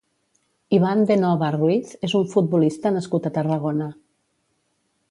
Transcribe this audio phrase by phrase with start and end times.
[0.77, 3.93] Iván de Nova Ruiz és un futbolista nascut a Tarragona.